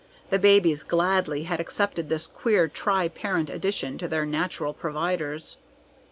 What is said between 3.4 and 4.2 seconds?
addition to